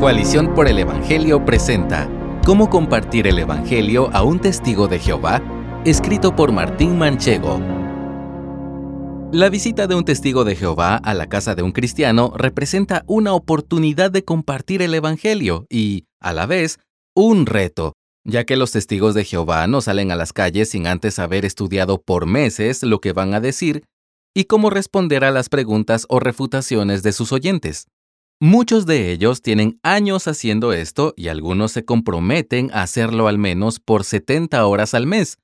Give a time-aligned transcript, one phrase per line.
[0.00, 2.06] Coalición por el Evangelio presenta
[2.44, 5.42] Cómo compartir el Evangelio a un testigo de Jehová,
[5.86, 7.58] escrito por Martín Manchego.
[9.32, 13.32] La visita de un testigo de Jehová a la casa de un cristiano representa una
[13.32, 16.78] oportunidad de compartir el Evangelio y, a la vez,
[17.14, 21.18] un reto, ya que los testigos de Jehová no salen a las calles sin antes
[21.18, 23.84] haber estudiado por meses lo que van a decir
[24.34, 27.86] y cómo responder a las preguntas o refutaciones de sus oyentes.
[28.40, 33.80] Muchos de ellos tienen años haciendo esto y algunos se comprometen a hacerlo al menos
[33.80, 35.38] por 70 horas al mes.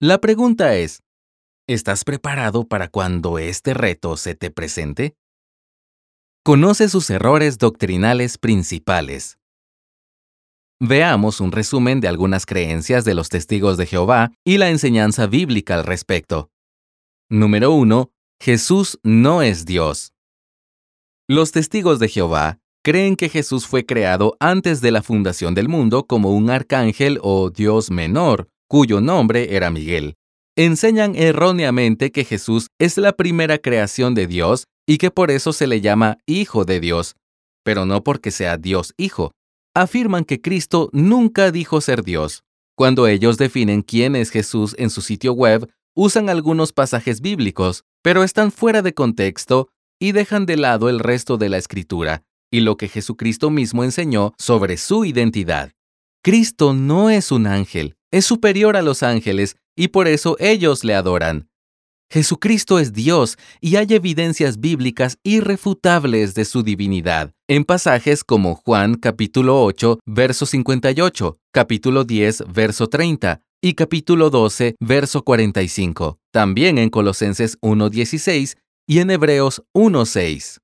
[0.00, 1.04] La pregunta es,
[1.68, 5.14] ¿estás preparado para cuando este reto se te presente?
[6.42, 9.38] Conoce sus errores doctrinales principales.
[10.80, 15.74] Veamos un resumen de algunas creencias de los testigos de Jehová y la enseñanza bíblica
[15.74, 16.50] al respecto.
[17.28, 18.10] Número 1.
[18.40, 20.12] Jesús no es Dios.
[21.32, 26.04] Los testigos de Jehová creen que Jesús fue creado antes de la fundación del mundo
[26.04, 30.16] como un arcángel o Dios menor, cuyo nombre era Miguel.
[30.56, 35.68] Enseñan erróneamente que Jesús es la primera creación de Dios y que por eso se
[35.68, 37.14] le llama Hijo de Dios,
[37.62, 39.30] pero no porque sea Dios Hijo.
[39.72, 42.42] Afirman que Cristo nunca dijo ser Dios.
[42.76, 48.24] Cuando ellos definen quién es Jesús en su sitio web, usan algunos pasajes bíblicos, pero
[48.24, 49.68] están fuera de contexto
[50.00, 54.32] y dejan de lado el resto de la escritura y lo que Jesucristo mismo enseñó
[54.38, 55.72] sobre su identidad.
[56.22, 60.94] Cristo no es un ángel, es superior a los ángeles y por eso ellos le
[60.94, 61.48] adoran.
[62.12, 68.96] Jesucristo es Dios y hay evidencias bíblicas irrefutables de su divinidad, en pasajes como Juan
[68.96, 76.90] capítulo 8, verso 58, capítulo 10, verso 30 y capítulo 12, verso 45, también en
[76.90, 78.56] Colosenses 1.16
[78.90, 80.58] y en Hebreos 1.6.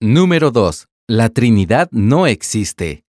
[0.00, 0.86] Número 2.
[1.08, 3.02] La Trinidad no existe.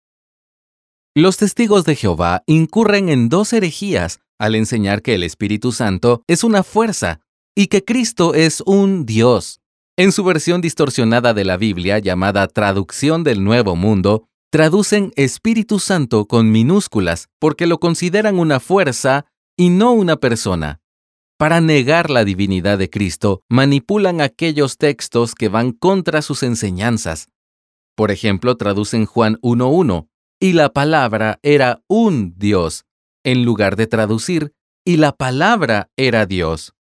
[1.13, 6.45] Los testigos de Jehová incurren en dos herejías al enseñar que el Espíritu Santo es
[6.45, 7.19] una fuerza
[7.57, 9.59] y que Cristo es un Dios.
[9.97, 16.25] En su versión distorsionada de la Biblia llamada Traducción del Nuevo Mundo, traducen Espíritu Santo
[16.25, 19.25] con minúsculas porque lo consideran una fuerza
[19.57, 20.79] y no una persona.
[21.37, 27.29] Para negar la divinidad de Cristo, manipulan aquellos textos que van contra sus enseñanzas.
[27.95, 30.07] Por ejemplo, traducen Juan 1.1,
[30.39, 32.85] y la palabra era un Dios,
[33.23, 34.53] en lugar de traducir,
[34.83, 36.73] y la palabra era Dios.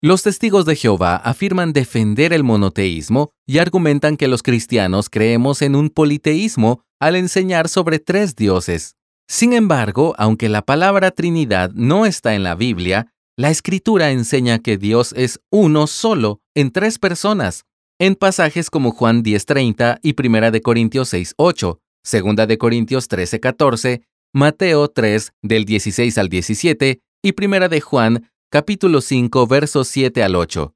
[0.00, 5.74] Los testigos de Jehová afirman defender el monoteísmo y argumentan que los cristianos creemos en
[5.74, 8.94] un politeísmo al enseñar sobre tres dioses.
[9.28, 14.76] Sin embargo, aunque la palabra Trinidad no está en la Biblia, la escritura enseña que
[14.76, 17.64] Dios es uno solo en tres personas,
[17.98, 24.02] en pasajes como Juan 10:30 y 1 de Corintios 6:8, 2 de Corintios 13:14,
[24.34, 30.36] Mateo 3 del 16 al 17 y 1 de Juan capítulo 5 versos 7 al
[30.36, 30.74] 8.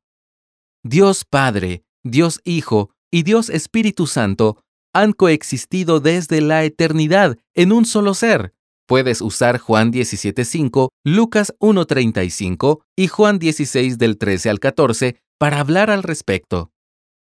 [0.83, 4.65] Dios Padre, Dios Hijo y Dios Espíritu Santo
[4.95, 8.55] han coexistido desde la eternidad en un solo ser.
[8.87, 15.91] Puedes usar Juan 17.5, Lucas 1.35 y Juan 16 del 13 al 14 para hablar
[15.91, 16.71] al respecto.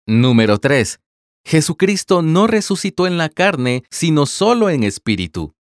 [0.05, 0.99] Número 3.
[1.45, 5.55] Jesucristo no resucitó en la carne, sino solo en espíritu.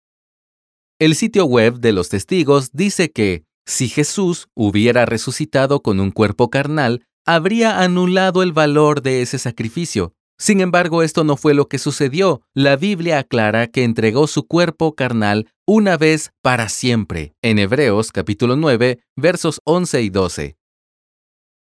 [1.00, 6.50] El sitio web de los testigos dice que, si Jesús hubiera resucitado con un cuerpo
[6.50, 10.14] carnal, habría anulado el valor de ese sacrificio.
[10.40, 12.42] Sin embargo, esto no fue lo que sucedió.
[12.54, 18.54] La Biblia aclara que entregó su cuerpo carnal una vez para siempre, en Hebreos capítulo
[18.54, 20.56] 9, versos 11 y 12.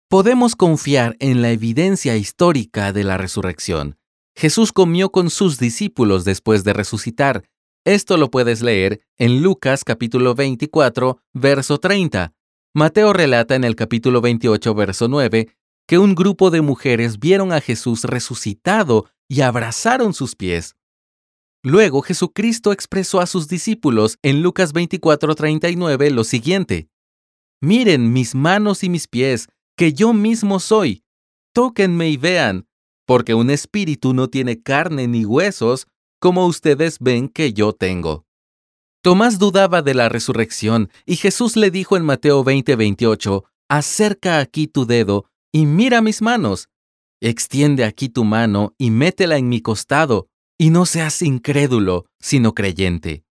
[0.07, 3.97] Podemos confiar en la evidencia histórica de la resurrección.
[4.35, 7.43] Jesús comió con sus discípulos después de resucitar.
[7.85, 12.33] Esto lo puedes leer en Lucas capítulo 24, verso 30.
[12.73, 15.49] Mateo relata en el capítulo 28, verso 9,
[15.89, 20.75] que un grupo de mujeres vieron a Jesús resucitado y abrazaron sus pies.
[21.63, 26.89] Luego Jesucristo expresó a sus discípulos en Lucas 24:39 lo siguiente,
[27.59, 31.03] Miren mis manos y mis pies, que yo mismo soy.
[31.55, 32.67] Tóquenme y vean,
[33.07, 35.87] porque un espíritu no tiene carne ni huesos,
[36.19, 38.27] como ustedes ven que yo tengo.
[39.01, 44.85] Tomás dudaba de la resurrección, y Jesús le dijo en Mateo 20:28, Acerca aquí tu
[44.85, 46.69] dedo y mira mis manos.
[47.21, 53.23] Extiende aquí tu mano y métela en mi costado, y no seas incrédulo, sino creyente.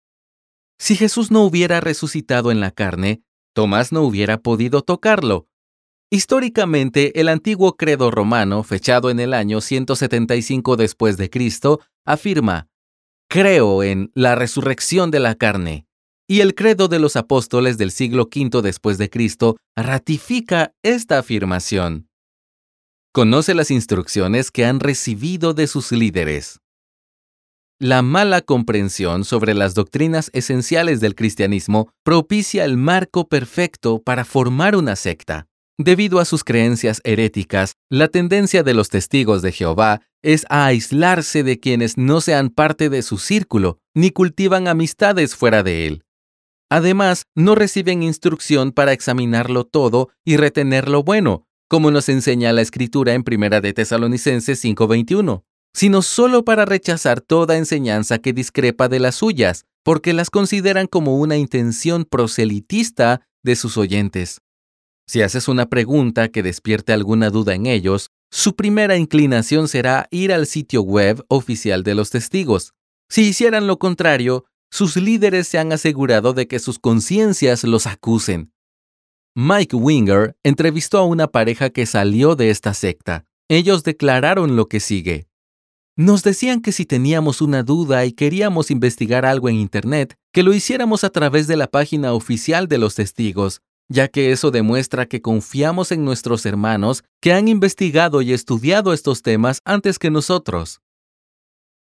[0.79, 3.21] Si Jesús no hubiera resucitado en la carne,
[3.53, 5.47] Tomás no hubiera podido tocarlo.
[6.11, 12.67] Históricamente, el antiguo credo romano, fechado en el año 175 después de Cristo, afirma:
[13.27, 15.87] creo en la resurrección de la carne.
[16.29, 22.06] Y el credo de los apóstoles del siglo V después de Cristo ratifica esta afirmación.
[23.13, 26.59] Conoce las instrucciones que han recibido de sus líderes.
[27.79, 34.75] La mala comprensión sobre las doctrinas esenciales del cristianismo propicia el marco perfecto para formar
[34.75, 35.47] una secta.
[35.79, 41.43] Debido a sus creencias heréticas, la tendencia de los testigos de Jehová es a aislarse
[41.43, 46.03] de quienes no sean parte de su círculo, ni cultivan amistades fuera de él.
[46.69, 52.61] Además, no reciben instrucción para examinarlo todo y retener lo bueno, como nos enseña la
[52.61, 55.43] escritura en 1 de Tesalonicenses 5:21,
[55.73, 61.17] sino solo para rechazar toda enseñanza que discrepa de las suyas, porque las consideran como
[61.17, 64.41] una intención proselitista de sus oyentes.
[65.07, 70.33] Si haces una pregunta que despierte alguna duda en ellos, su primera inclinación será ir
[70.33, 72.73] al sitio web oficial de los testigos.
[73.09, 78.51] Si hicieran lo contrario, sus líderes se han asegurado de que sus conciencias los acusen.
[79.39, 83.25] Mike Winger entrevistó a una pareja que salió de esta secta.
[83.47, 85.27] Ellos declararon lo que sigue.
[85.95, 90.55] Nos decían que si teníamos una duda y queríamos investigar algo en Internet, que lo
[90.55, 95.21] hiciéramos a través de la página oficial de los testigos, ya que eso demuestra que
[95.21, 100.81] confiamos en nuestros hermanos que han investigado y estudiado estos temas antes que nosotros.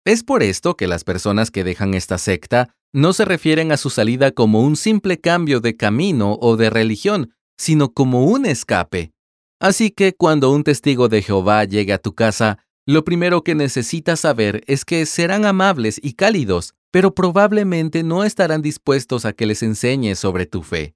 [0.05, 3.89] Es por esto que las personas que dejan esta secta no se refieren a su
[3.89, 9.11] salida como un simple cambio de camino o de religión, sino como un escape.
[9.59, 14.21] Así que cuando un testigo de Jehová llegue a tu casa, lo primero que necesitas
[14.21, 19.63] saber es que serán amables y cálidos, pero probablemente no estarán dispuestos a que les
[19.63, 20.95] enseñes sobre tu fe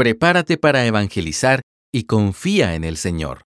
[0.00, 1.60] prepárate para evangelizar
[1.92, 3.42] y confía en el Señor.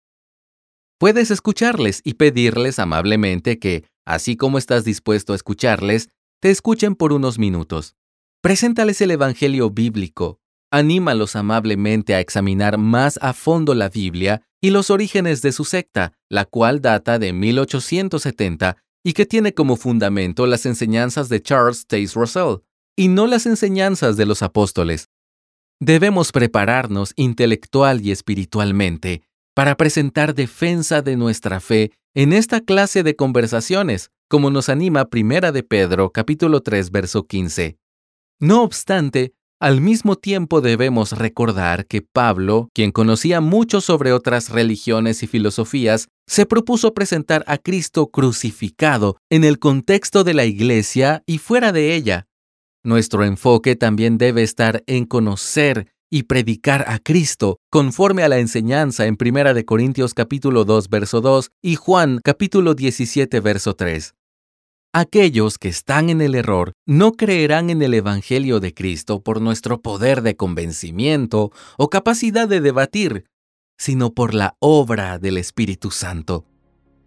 [0.99, 3.85] Puedes escucharles y pedirles amablemente que,
[4.15, 6.09] así como estás dispuesto a escucharles,
[6.41, 7.97] te escuchen por unos minutos.
[8.43, 10.41] Preséntales el Evangelio bíblico,
[10.71, 16.13] anímalos amablemente a examinar más a fondo la Biblia y los orígenes de su secta,
[16.29, 22.13] la cual data de 1870 y que tiene como fundamento las enseñanzas de Charles Taze
[22.15, 22.57] Russell,
[22.97, 25.09] y no las enseñanzas de los apóstoles.
[25.81, 29.23] Debemos prepararnos intelectual y espiritualmente
[29.61, 35.53] para presentar defensa de nuestra fe en esta clase de conversaciones, como nos anima Primera
[35.53, 37.77] de Pedro, capítulo 3, verso 15.
[38.41, 45.23] No obstante, al mismo tiempo debemos recordar que Pablo, quien conocía mucho sobre otras religiones
[45.23, 51.37] y filosofías, se propuso presentar a Cristo crucificado en el contexto de la iglesia y
[51.37, 52.29] fuera de ella,
[52.83, 59.07] nuestro enfoque también debe estar en conocer y predicar a Cristo, conforme a la enseñanza
[59.07, 64.15] en 1 de Corintios capítulo 2 verso 2 y Juan capítulo 17 verso 3.
[64.93, 69.81] Aquellos que están en el error no creerán en el Evangelio de Cristo por nuestro
[69.81, 73.25] poder de convencimiento o capacidad de debatir,
[73.79, 76.45] sino por la obra del Espíritu Santo.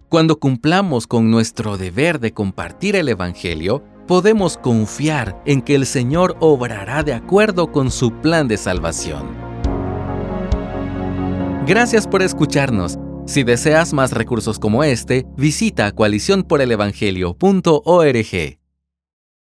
[0.08, 6.36] Cuando cumplamos con nuestro deber de compartir el Evangelio, podemos confiar en que el Señor
[6.40, 9.28] obrará de acuerdo con su plan de salvación.
[11.66, 13.00] Gracias por escucharnos.
[13.26, 18.63] Si deseas más recursos como este, visita coaliciónporelevangelio.org.